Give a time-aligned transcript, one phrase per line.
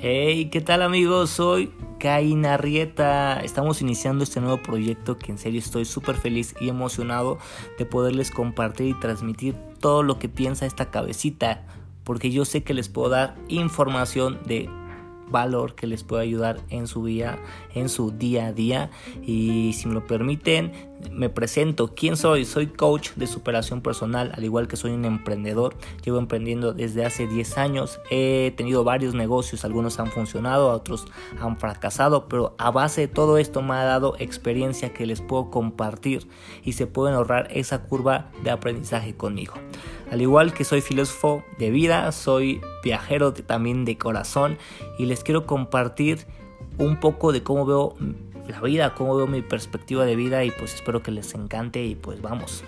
[0.00, 1.28] Hey, ¿qué tal amigos?
[1.30, 3.40] Soy Cain Arrieta.
[3.40, 7.38] Estamos iniciando este nuevo proyecto que en serio estoy súper feliz y emocionado
[7.78, 11.66] de poderles compartir y transmitir todo lo que piensa esta cabecita.
[12.04, 14.70] Porque yo sé que les puedo dar información de
[15.30, 17.38] valor que les pueda ayudar en su día,
[17.74, 18.90] en su día a día.
[19.24, 20.72] Y si me lo permiten,
[21.12, 21.94] me presento.
[21.94, 22.44] ¿Quién soy?
[22.44, 25.76] Soy coach de superación personal, al igual que soy un emprendedor.
[26.04, 28.00] Llevo emprendiendo desde hace 10 años.
[28.10, 31.06] He tenido varios negocios, algunos han funcionado, otros
[31.40, 35.50] han fracasado, pero a base de todo esto me ha dado experiencia que les puedo
[35.50, 36.28] compartir
[36.64, 39.54] y se pueden ahorrar esa curva de aprendizaje conmigo.
[40.10, 44.56] Al igual que soy filósofo de vida, soy viajero también de corazón
[44.98, 46.26] y les quiero compartir
[46.78, 47.94] un poco de cómo veo
[48.48, 51.94] la vida, cómo veo mi perspectiva de vida y pues espero que les encante y
[51.94, 52.64] pues vamos.